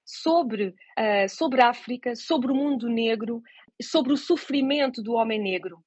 sobre, 0.05 0.67
uh, 0.67 1.27
sobre 1.27 1.61
a 1.61 1.69
África, 1.69 2.15
sobre 2.15 2.49
o 2.49 2.55
mundo 2.55 2.87
negro, 2.87 3.41
sobre 3.81 4.13
o 4.13 4.17
sofrimento 4.17 5.03
do 5.03 5.15
homem 5.15 5.41
negro. 5.41 5.83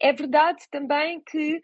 É 0.00 0.12
verdade 0.12 0.64
também 0.72 1.20
que, 1.20 1.60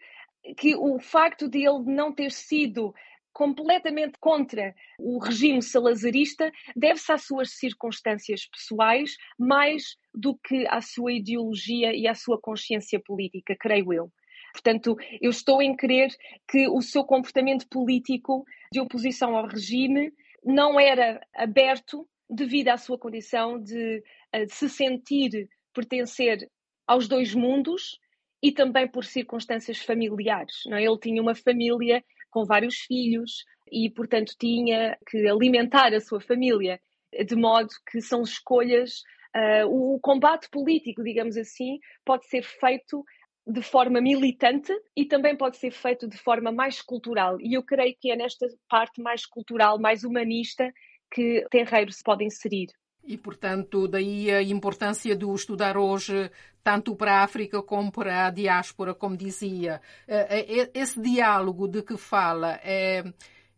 que 0.55 0.73
o 0.73 0.97
facto 0.99 1.49
de 1.49 1.67
ele 1.67 1.83
não 1.85 2.13
ter 2.13 2.31
sido 2.31 2.93
completamente 3.35 4.17
contra 4.17 4.73
o 4.97 5.19
regime 5.19 5.61
salazarista 5.61 6.49
deve-se 6.73 7.11
às 7.11 7.23
suas 7.23 7.51
circunstâncias 7.51 8.47
pessoais 8.47 9.17
mais 9.37 9.97
do 10.13 10.37
que 10.37 10.65
à 10.69 10.79
sua 10.79 11.11
ideologia 11.11 11.93
e 11.93 12.07
à 12.07 12.15
sua 12.15 12.39
consciência 12.39 12.97
política, 12.97 13.53
creio 13.59 13.91
eu. 13.91 14.09
Portanto, 14.53 14.95
eu 15.19 15.29
estou 15.29 15.61
em 15.61 15.75
crer 15.75 16.09
que 16.49 16.65
o 16.69 16.81
seu 16.81 17.03
comportamento 17.03 17.67
político 17.67 18.45
de 18.71 18.79
oposição 18.79 19.35
ao 19.35 19.47
regime 19.47 20.13
não 20.41 20.79
era 20.79 21.19
aberto 21.35 22.07
devido 22.29 22.69
à 22.69 22.77
sua 22.77 22.97
condição 22.97 23.61
de, 23.61 24.01
eh, 24.31 24.45
de 24.45 24.53
se 24.53 24.69
sentir 24.69 25.49
pertencer 25.73 26.49
aos 26.87 27.09
dois 27.09 27.35
mundos 27.35 27.99
e 28.41 28.49
também 28.53 28.87
por 28.87 29.03
circunstâncias 29.03 29.79
familiares. 29.79 30.61
Não 30.67 30.77
é? 30.77 30.85
Ele 30.85 30.99
tinha 30.99 31.21
uma 31.21 31.35
família 31.35 32.01
com 32.35 32.43
vários 32.43 32.75
filhos 32.79 33.45
e, 33.71 33.89
portanto, 33.89 34.33
tinha 34.37 34.97
que 35.07 35.25
alimentar 35.25 35.93
a 35.93 36.01
sua 36.01 36.19
família, 36.19 36.81
de 37.25 37.33
modo 37.33 37.69
que 37.89 38.01
são 38.01 38.23
escolhas. 38.23 39.03
Uh, 39.33 39.95
o 39.95 39.99
combate 40.01 40.49
político, 40.49 41.01
digamos 41.01 41.37
assim, 41.37 41.79
pode 42.03 42.27
ser 42.27 42.43
feito 42.43 43.05
de 43.47 43.61
forma 43.61 44.01
militante 44.01 44.73
e 44.97 45.05
também 45.05 45.37
pode 45.37 45.55
ser 45.55 45.71
feito 45.71 46.09
de 46.09 46.17
forma 46.17 46.51
mais 46.51 46.81
cultural. 46.81 47.37
E 47.39 47.53
eu 47.53 47.63
creio 47.63 47.95
que 48.01 48.11
é 48.11 48.17
nesta 48.17 48.47
parte 48.69 49.01
mais 49.01 49.25
cultural, 49.25 49.79
mais 49.79 50.03
humanista, 50.03 50.69
que 51.09 51.45
Terreiro 51.49 51.93
se 51.93 52.03
pode 52.03 52.25
inserir. 52.25 52.67
E, 53.05 53.17
portanto, 53.17 53.87
daí 53.87 54.31
a 54.31 54.41
importância 54.41 55.15
de 55.15 55.25
o 55.25 55.35
estudar 55.35 55.77
hoje, 55.77 56.31
tanto 56.63 56.95
para 56.95 57.19
a 57.19 57.23
África 57.23 57.61
como 57.61 57.91
para 57.91 58.25
a 58.25 58.31
diáspora, 58.31 58.95
como 58.95 59.15
dizia. 59.15 59.79
Eh, 60.07 60.45
eh, 60.63 60.71
esse 60.73 60.99
diálogo 60.99 61.67
de 61.67 61.83
que 61.83 61.97
fala 61.97 62.59
é 62.63 63.03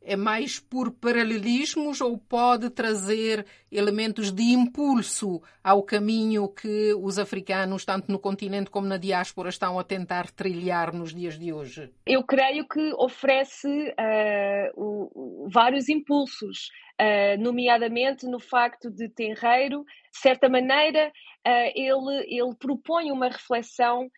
é 0.01 0.15
mais 0.15 0.59
por 0.59 0.91
paralelismos 0.91 1.99
ou 1.99 2.17
pode 2.17 2.69
trazer 2.69 3.45
elementos 3.71 4.31
de 4.31 4.43
impulso 4.43 5.41
ao 5.63 5.83
caminho 5.83 6.47
que 6.47 6.93
os 6.93 7.19
africanos, 7.19 7.83
tanto 7.83 8.11
no 8.11 8.17
continente 8.17 8.69
como 8.69 8.87
na 8.87 8.97
diáspora, 8.97 9.49
estão 9.49 9.77
a 9.77 9.83
tentar 9.83 10.31
trilhar 10.31 10.93
nos 10.93 11.13
dias 11.13 11.37
de 11.37 11.51
hoje? 11.51 11.91
Eu 12.05 12.23
creio 12.23 12.67
que 12.67 12.93
oferece 12.93 13.67
uh, 13.67 14.71
o, 14.75 15.49
vários 15.51 15.89
impulsos, 15.89 16.69
uh, 17.01 17.41
nomeadamente 17.41 18.25
no 18.25 18.39
facto 18.39 18.89
de 18.89 19.09
Tenreiro, 19.09 19.83
de 20.11 20.19
certa 20.19 20.47
maneira, 20.47 21.11
uh, 21.45 21.71
ele, 21.75 22.25
ele 22.27 22.55
propõe 22.57 23.11
uma 23.11 23.27
reflexão 23.27 24.09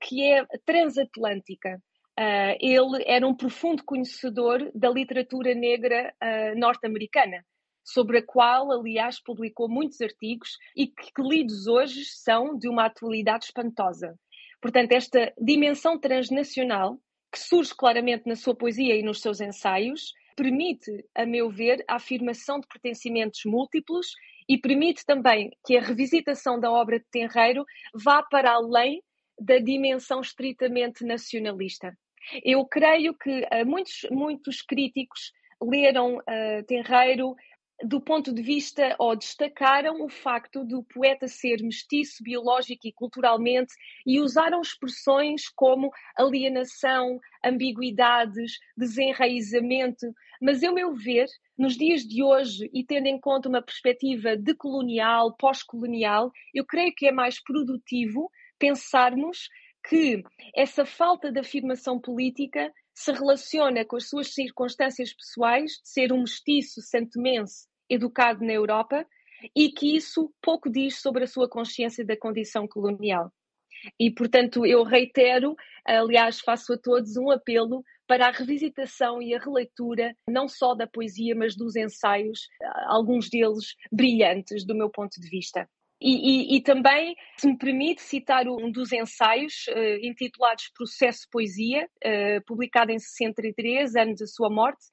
que 0.00 0.20
é 0.24 0.44
transatlântica. 0.66 1.80
Uh, 2.20 2.52
ele 2.60 3.02
era 3.06 3.26
um 3.26 3.34
profundo 3.34 3.82
conhecedor 3.82 4.70
da 4.74 4.90
literatura 4.90 5.54
negra 5.54 6.12
uh, 6.22 6.58
norte-americana, 6.58 7.42
sobre 7.82 8.18
a 8.18 8.22
qual, 8.22 8.70
aliás, 8.70 9.18
publicou 9.18 9.70
muitos 9.70 10.02
artigos 10.02 10.58
e 10.76 10.86
que, 10.86 11.14
que 11.14 11.22
lidos 11.22 11.66
hoje 11.66 12.04
são 12.04 12.58
de 12.58 12.68
uma 12.68 12.84
atualidade 12.84 13.46
espantosa. 13.46 14.14
Portanto, 14.60 14.92
esta 14.92 15.32
dimensão 15.40 15.98
transnacional, 15.98 16.98
que 17.32 17.38
surge 17.38 17.74
claramente 17.74 18.28
na 18.28 18.36
sua 18.36 18.54
poesia 18.54 18.94
e 18.94 19.02
nos 19.02 19.22
seus 19.22 19.40
ensaios, 19.40 20.12
permite, 20.36 20.90
a 21.14 21.24
meu 21.24 21.48
ver, 21.48 21.82
a 21.88 21.94
afirmação 21.94 22.60
de 22.60 22.66
pertencimentos 22.66 23.46
múltiplos 23.46 24.08
e 24.46 24.58
permite 24.58 25.06
também 25.06 25.50
que 25.64 25.74
a 25.74 25.80
revisitação 25.80 26.60
da 26.60 26.70
obra 26.70 26.98
de 26.98 27.06
Tenreiro 27.10 27.64
vá 27.94 28.22
para 28.22 28.52
além 28.52 29.02
da 29.40 29.58
dimensão 29.58 30.20
estritamente 30.20 31.02
nacionalista. 31.02 31.96
Eu 32.44 32.64
creio 32.64 33.14
que 33.14 33.40
uh, 33.40 33.66
muitos, 33.66 34.06
muitos 34.10 34.62
críticos 34.62 35.32
leram 35.62 36.16
uh, 36.16 36.64
Tenreiro 36.66 37.34
do 37.82 38.00
ponto 38.00 38.32
de 38.32 38.42
vista, 38.42 38.94
ou 38.98 39.16
destacaram 39.16 40.04
o 40.04 40.08
facto 40.08 40.64
do 40.64 40.82
poeta 40.82 41.26
ser 41.26 41.62
mestiço 41.62 42.22
biológico 42.22 42.86
e 42.86 42.92
culturalmente 42.92 43.72
e 44.06 44.20
usaram 44.20 44.60
expressões 44.60 45.48
como 45.48 45.90
alienação, 46.16 47.18
ambiguidades, 47.44 48.58
desenraizamento. 48.76 50.06
Mas, 50.40 50.62
a 50.62 50.72
meu 50.72 50.94
ver, 50.94 51.26
nos 51.56 51.76
dias 51.76 52.02
de 52.02 52.22
hoje, 52.22 52.70
e 52.72 52.84
tendo 52.84 53.06
em 53.06 53.18
conta 53.18 53.48
uma 53.48 53.62
perspectiva 53.62 54.36
decolonial, 54.36 55.34
pós-colonial, 55.36 56.30
eu 56.54 56.64
creio 56.66 56.92
que 56.94 57.06
é 57.06 57.12
mais 57.12 57.42
produtivo 57.42 58.30
pensarmos 58.58 59.48
que 59.90 60.22
essa 60.54 60.86
falta 60.86 61.32
de 61.32 61.40
afirmação 61.40 61.98
política 61.98 62.72
se 62.94 63.10
relaciona 63.10 63.84
com 63.84 63.96
as 63.96 64.08
suas 64.08 64.32
circunstâncias 64.32 65.12
pessoais 65.12 65.72
de 65.82 65.88
ser 65.88 66.12
um 66.12 66.20
mestiço 66.20 66.80
santomense 66.80 67.66
educado 67.88 68.44
na 68.44 68.52
Europa 68.52 69.04
e 69.56 69.68
que 69.72 69.96
isso 69.96 70.32
pouco 70.40 70.70
diz 70.70 71.00
sobre 71.00 71.24
a 71.24 71.26
sua 71.26 71.48
consciência 71.48 72.06
da 72.06 72.16
condição 72.16 72.68
colonial. 72.68 73.32
E, 73.98 74.12
portanto, 74.12 74.64
eu 74.64 74.84
reitero, 74.84 75.56
aliás, 75.84 76.38
faço 76.38 76.74
a 76.74 76.78
todos 76.78 77.16
um 77.16 77.28
apelo 77.28 77.82
para 78.06 78.28
a 78.28 78.30
revisitação 78.30 79.20
e 79.20 79.34
a 79.34 79.40
releitura, 79.40 80.14
não 80.28 80.46
só 80.46 80.72
da 80.74 80.86
poesia, 80.86 81.34
mas 81.34 81.56
dos 81.56 81.74
ensaios, 81.74 82.46
alguns 82.86 83.28
deles 83.28 83.74
brilhantes, 83.90 84.64
do 84.64 84.74
meu 84.76 84.88
ponto 84.88 85.20
de 85.20 85.28
vista. 85.28 85.68
E, 86.00 86.54
e, 86.54 86.56
e, 86.56 86.62
também, 86.62 87.14
se 87.36 87.46
me 87.46 87.58
permite, 87.58 88.00
citar 88.00 88.48
um 88.48 88.72
dos 88.72 88.90
ensaios 88.90 89.66
uh, 89.68 90.06
intitulados 90.06 90.70
Processo 90.74 91.26
Poesia, 91.30 91.86
uh, 92.02 92.44
publicado 92.46 92.90
em 92.90 92.98
63, 92.98 93.94
anos 93.96 94.20
da 94.20 94.26
sua 94.26 94.48
morte, 94.48 94.86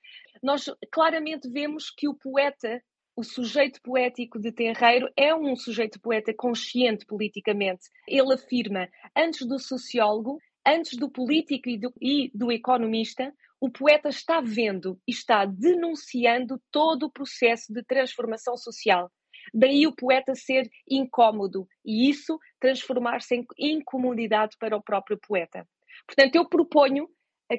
nós 0.43 0.65
claramente 0.91 1.49
vemos 1.49 1.89
que 1.89 2.09
o 2.09 2.13
poeta, 2.13 2.81
o 3.15 3.23
sujeito 3.23 3.81
poético 3.81 4.37
de 4.37 4.51
Terreiro, 4.51 5.09
é 5.15 5.33
um 5.33 5.55
sujeito 5.55 5.97
poeta 6.01 6.33
consciente 6.35 7.05
politicamente. 7.05 7.85
Ele 8.05 8.33
afirma, 8.33 8.89
antes 9.15 9.47
do 9.47 9.57
sociólogo, 9.59 10.39
antes 10.67 10.97
do 10.97 11.09
político 11.09 11.69
e 11.69 11.79
do, 11.79 11.93
e 12.01 12.29
do 12.35 12.51
economista, 12.51 13.33
o 13.61 13.71
poeta 13.71 14.09
está 14.09 14.41
vendo 14.41 14.99
e 15.07 15.11
está 15.11 15.45
denunciando 15.45 16.61
todo 16.69 17.03
o 17.03 17.11
processo 17.11 17.73
de 17.73 17.81
transformação 17.83 18.57
social 18.57 19.09
Daí 19.53 19.87
o 19.87 19.95
poeta 19.95 20.35
ser 20.35 20.69
incômodo 20.89 21.67
e 21.85 22.09
isso 22.09 22.39
transformar-se 22.59 23.35
em 23.35 23.45
incomodidade 23.57 24.55
para 24.59 24.75
o 24.75 24.83
próprio 24.83 25.17
poeta. 25.17 25.67
Portanto, 26.05 26.35
eu 26.35 26.47
proponho 26.47 27.07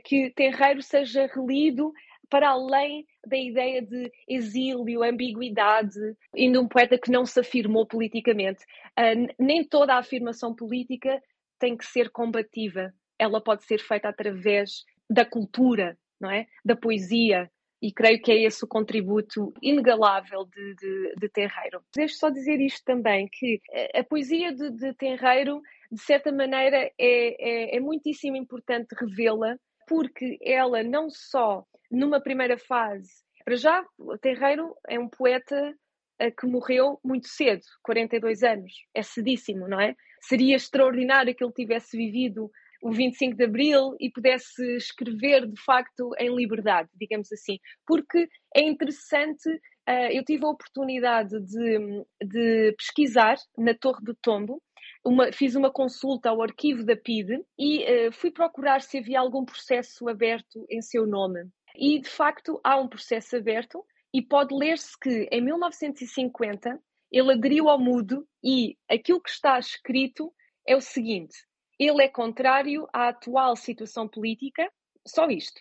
que 0.04 0.30
Terreiro 0.30 0.82
seja 0.82 1.26
relido 1.26 1.92
para 2.28 2.50
além 2.50 3.06
da 3.26 3.36
ideia 3.36 3.80
de 3.80 4.10
exílio, 4.28 5.02
ambiguidade, 5.02 5.98
de 6.34 6.58
um 6.58 6.68
poeta 6.68 6.98
que 6.98 7.10
não 7.10 7.24
se 7.24 7.40
afirmou 7.40 7.86
politicamente. 7.86 8.64
Uh, 8.98 9.34
nem 9.38 9.64
toda 9.64 9.94
a 9.94 9.98
afirmação 9.98 10.54
política 10.54 11.22
tem 11.58 11.76
que 11.76 11.86
ser 11.86 12.10
combativa. 12.10 12.92
Ela 13.18 13.40
pode 13.40 13.64
ser 13.64 13.78
feita 13.80 14.08
através 14.08 14.84
da 15.10 15.24
cultura, 15.24 15.98
não 16.20 16.30
é? 16.30 16.46
Da 16.64 16.76
poesia, 16.76 17.50
e 17.80 17.92
creio 17.92 18.20
que 18.20 18.32
é 18.32 18.42
esse 18.42 18.64
o 18.64 18.68
contributo 18.68 19.52
inegalável 19.62 20.44
de, 20.44 20.74
de, 20.74 21.14
de 21.16 21.28
Terreiro. 21.28 21.82
Deixo 21.94 22.16
só 22.16 22.28
dizer 22.28 22.60
isto 22.60 22.84
também, 22.84 23.28
que 23.30 23.60
a 23.94 24.02
poesia 24.02 24.52
de, 24.52 24.70
de 24.70 24.92
Terreiro, 24.94 25.62
de 25.90 26.00
certa 26.00 26.32
maneira, 26.32 26.76
é, 26.76 26.92
é, 26.98 27.76
é 27.76 27.80
muitíssimo 27.80 28.36
importante 28.36 28.94
revê-la, 28.98 29.56
porque 29.86 30.38
ela 30.42 30.82
não 30.82 31.08
só, 31.08 31.64
numa 31.90 32.20
primeira 32.20 32.58
fase, 32.58 33.10
para 33.44 33.56
já, 33.56 33.82
Terreiro 34.20 34.74
é 34.86 34.98
um 34.98 35.08
poeta 35.08 35.74
eh, 36.18 36.30
que 36.30 36.46
morreu 36.46 37.00
muito 37.02 37.28
cedo, 37.28 37.62
42 37.82 38.42
anos, 38.42 38.72
é 38.92 39.02
cedíssimo, 39.02 39.68
não 39.68 39.80
é? 39.80 39.94
Seria 40.20 40.56
extraordinário 40.56 41.34
que 41.34 41.42
ele 41.42 41.52
tivesse 41.52 41.96
vivido 41.96 42.50
o 42.82 42.92
25 42.92 43.36
de 43.36 43.44
Abril 43.44 43.96
e 43.98 44.10
pudesse 44.10 44.62
escrever 44.76 45.46
de 45.46 45.60
facto 45.62 46.10
em 46.18 46.34
liberdade, 46.34 46.88
digamos 46.94 47.30
assim. 47.32 47.58
Porque 47.86 48.28
é 48.54 48.62
interessante, 48.62 49.48
uh, 49.48 50.10
eu 50.12 50.24
tive 50.24 50.44
a 50.44 50.50
oportunidade 50.50 51.40
de, 51.40 52.04
de 52.22 52.74
pesquisar 52.76 53.36
na 53.56 53.74
Torre 53.74 54.04
do 54.04 54.14
Tombo, 54.14 54.62
uma, 55.04 55.32
fiz 55.32 55.54
uma 55.54 55.70
consulta 55.70 56.28
ao 56.28 56.42
arquivo 56.42 56.84
da 56.84 56.96
PIDE 56.96 57.42
e 57.58 58.08
uh, 58.08 58.12
fui 58.12 58.30
procurar 58.30 58.82
se 58.82 58.98
havia 58.98 59.20
algum 59.20 59.44
processo 59.44 60.08
aberto 60.08 60.64
em 60.70 60.80
seu 60.82 61.06
nome. 61.06 61.48
E 61.76 62.00
de 62.00 62.08
facto 62.08 62.60
há 62.64 62.78
um 62.80 62.88
processo 62.88 63.36
aberto 63.36 63.84
e 64.12 64.22
pode 64.22 64.54
ler-se 64.54 64.98
que 64.98 65.28
em 65.30 65.40
1950 65.40 66.80
ele 67.10 67.32
aderiu 67.32 67.68
ao 67.68 67.78
mudo 67.78 68.26
e 68.42 68.76
aquilo 68.88 69.20
que 69.20 69.30
está 69.30 69.58
escrito 69.58 70.32
é 70.66 70.76
o 70.76 70.80
seguinte: 70.80 71.34
ele 71.78 72.02
é 72.02 72.08
contrário 72.08 72.88
à 72.92 73.08
atual 73.08 73.56
situação 73.56 74.08
política, 74.08 74.70
só 75.06 75.26
isto. 75.28 75.60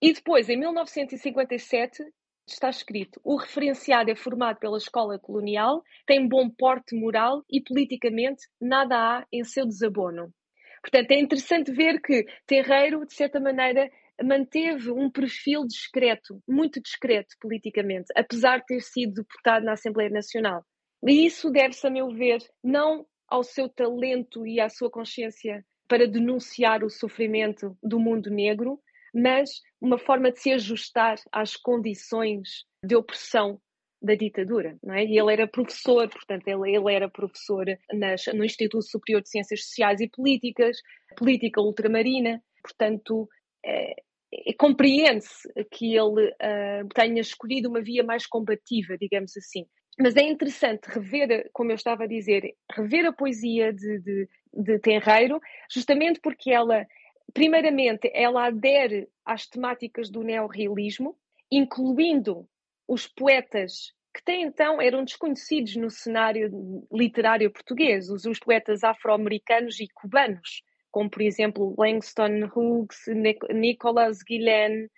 E 0.00 0.12
depois, 0.12 0.48
em 0.48 0.56
1957, 0.56 2.04
está 2.46 2.70
escrito: 2.70 3.20
o 3.24 3.36
referenciado 3.36 4.10
é 4.10 4.16
formado 4.16 4.58
pela 4.58 4.78
escola 4.78 5.18
colonial, 5.18 5.82
tem 6.06 6.26
bom 6.26 6.48
porte 6.48 6.94
moral 6.94 7.44
e 7.50 7.60
politicamente 7.60 8.46
nada 8.60 8.96
há 8.96 9.26
em 9.32 9.44
seu 9.44 9.66
desabono. 9.66 10.32
Portanto, 10.80 11.10
é 11.10 11.18
interessante 11.18 11.72
ver 11.72 12.00
que 12.00 12.24
Terreiro, 12.46 13.04
de 13.04 13.12
certa 13.12 13.40
maneira, 13.40 13.90
manteve 14.22 14.90
um 14.90 15.10
perfil 15.10 15.66
discreto, 15.66 16.40
muito 16.48 16.80
discreto 16.80 17.34
politicamente, 17.40 18.06
apesar 18.16 18.58
de 18.58 18.66
ter 18.66 18.80
sido 18.80 19.22
deputado 19.22 19.64
na 19.64 19.72
Assembleia 19.72 20.10
Nacional. 20.10 20.64
E 21.04 21.26
isso 21.26 21.50
deve-se, 21.50 21.86
a 21.86 21.90
meu 21.90 22.08
ver, 22.10 22.38
não 22.62 23.06
ao 23.28 23.42
seu 23.42 23.68
talento 23.68 24.46
e 24.46 24.60
à 24.60 24.68
sua 24.68 24.90
consciência 24.90 25.64
para 25.86 26.06
denunciar 26.06 26.84
o 26.84 26.90
sofrimento 26.90 27.76
do 27.82 27.98
mundo 27.98 28.30
negro, 28.30 28.80
mas 29.14 29.50
uma 29.80 29.98
forma 29.98 30.30
de 30.30 30.40
se 30.40 30.52
ajustar 30.52 31.16
às 31.32 31.56
condições 31.56 32.64
de 32.84 32.94
opressão 32.94 33.60
da 34.00 34.14
ditadura, 34.14 34.78
não 34.82 34.94
é? 34.94 35.04
E 35.04 35.18
ele 35.18 35.32
era 35.32 35.48
professor, 35.48 36.08
portanto, 36.08 36.46
ele, 36.46 36.76
ele 36.76 36.94
era 36.94 37.08
professor 37.08 37.66
nas, 37.92 38.26
no 38.32 38.44
Instituto 38.44 38.84
Superior 38.84 39.22
de 39.22 39.30
Ciências 39.30 39.64
Sociais 39.64 40.00
e 40.00 40.08
Políticas, 40.08 40.76
política 41.16 41.60
ultramarina, 41.60 42.40
portanto, 42.62 43.28
é, 43.64 43.94
é, 44.32 44.52
compreende-se 44.58 45.48
que 45.72 45.96
ele 45.96 46.28
uh, 46.28 46.88
tenha 46.94 47.20
escolhido 47.20 47.68
uma 47.68 47.80
via 47.80 48.04
mais 48.04 48.26
combativa, 48.26 48.96
digamos 48.96 49.36
assim. 49.36 49.66
Mas 49.98 50.14
é 50.16 50.22
interessante 50.22 50.86
rever, 50.86 51.50
como 51.52 51.72
eu 51.72 51.74
estava 51.74 52.04
a 52.04 52.06
dizer, 52.06 52.54
rever 52.70 53.04
a 53.06 53.12
poesia 53.12 53.72
de, 53.72 53.98
de, 53.98 54.28
de 54.54 54.78
Tenreiro, 54.78 55.40
justamente 55.68 56.20
porque 56.20 56.52
ela, 56.52 56.86
primeiramente, 57.34 58.10
ela 58.14 58.46
adere 58.46 59.08
às 59.24 59.46
temáticas 59.46 60.08
do 60.08 60.22
neorrealismo, 60.22 61.16
incluindo 61.50 62.48
os 62.86 63.08
poetas 63.08 63.92
que 64.14 64.20
até 64.20 64.40
então 64.40 64.80
eram 64.80 65.04
desconhecidos 65.04 65.76
no 65.76 65.90
cenário 65.90 66.86
literário 66.92 67.50
português, 67.50 68.08
os, 68.08 68.24
os 68.24 68.38
poetas 68.38 68.82
afro-americanos 68.82 69.78
e 69.80 69.88
cubanos, 69.88 70.62
como 70.90 71.10
por 71.10 71.22
exemplo 71.22 71.74
Langston 71.78 72.48
Hughes, 72.54 73.04
Nicholas 73.50 74.22
Guillen. 74.22 74.88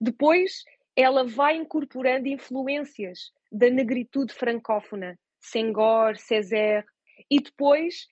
Depois, 0.00 0.64
ela 0.94 1.24
vai 1.24 1.56
incorporando 1.56 2.28
influências 2.28 3.32
da 3.50 3.70
negritude 3.70 4.32
francófona, 4.32 5.18
Senghor, 5.40 6.16
Césaire, 6.16 6.84
e 7.30 7.40
depois, 7.40 8.06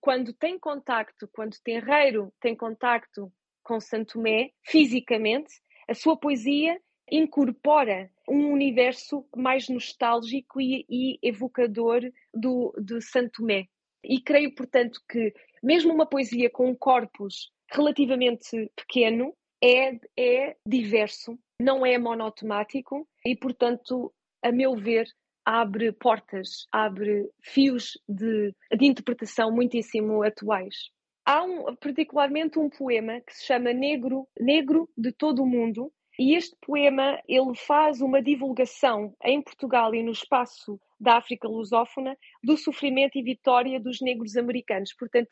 quando 0.00 0.32
tem 0.32 0.58
contacto, 0.58 1.28
quando 1.32 1.56
Terreiro 1.62 2.32
tem 2.40 2.56
contacto 2.56 3.32
com 3.62 3.80
Santo 3.80 4.14
Tomé, 4.14 4.50
fisicamente, 4.64 5.52
a 5.88 5.94
sua 5.94 6.16
poesia 6.16 6.80
incorpora 7.10 8.10
um 8.28 8.52
universo 8.52 9.26
mais 9.36 9.68
nostálgico 9.68 10.60
e, 10.60 10.86
e 10.88 11.18
evocador 11.22 12.02
do, 12.32 12.72
de 12.78 13.00
Santo 13.00 13.38
Tomé. 13.38 13.66
E 14.04 14.20
creio, 14.20 14.54
portanto, 14.54 15.00
que 15.08 15.34
mesmo 15.62 15.92
uma 15.92 16.06
poesia 16.06 16.48
com 16.48 16.70
um 16.70 16.74
corpus 16.74 17.50
relativamente 17.70 18.70
pequeno 18.76 19.34
é, 19.62 19.98
é 20.16 20.56
diverso, 20.66 21.38
não 21.60 21.84
é 21.84 21.98
monotemático 21.98 23.06
e, 23.24 23.36
portanto, 23.36 24.12
a 24.42 24.52
meu 24.52 24.74
ver, 24.76 25.06
abre 25.44 25.92
portas, 25.92 26.66
abre 26.72 27.28
fios 27.42 27.98
de, 28.08 28.54
de 28.76 28.86
interpretação 28.86 29.50
muitíssimo 29.50 30.22
atuais. 30.22 30.90
Há 31.24 31.42
um, 31.42 31.74
particularmente 31.76 32.58
um 32.58 32.68
poema 32.68 33.20
que 33.20 33.34
se 33.34 33.46
chama 33.46 33.72
Negro, 33.72 34.26
Negro 34.38 34.88
de 34.96 35.12
Todo 35.12 35.42
o 35.42 35.46
Mundo, 35.46 35.92
e 36.18 36.36
este 36.36 36.56
poema 36.60 37.18
ele 37.26 37.56
faz 37.56 38.00
uma 38.00 38.22
divulgação 38.22 39.14
em 39.24 39.40
Portugal 39.40 39.94
e 39.94 40.02
no 40.02 40.12
espaço 40.12 40.78
da 41.00 41.16
África 41.16 41.48
lusófona 41.48 42.14
do 42.44 42.58
sofrimento 42.58 43.16
e 43.16 43.22
vitória 43.22 43.80
dos 43.80 44.00
negros 44.02 44.36
americanos. 44.36 44.92
Portanto, 44.92 45.30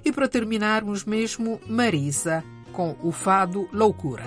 E 0.04 0.12
para 0.12 0.28
terminarmos 0.28 1.04
mesmo, 1.04 1.60
Marisa 1.66 2.44
com 2.72 2.96
o 3.02 3.10
fado 3.10 3.68
Loucura. 3.72 4.24